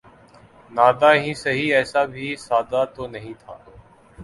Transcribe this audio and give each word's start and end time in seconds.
ناداں 0.71 1.15
ہی 1.15 1.31
سہی 1.43 1.65
ایسا 1.73 2.01
بھی 2.13 2.27
سادہ 2.39 2.81
تو 2.95 3.03
نہیں 3.07 3.33
تھا 3.41 3.55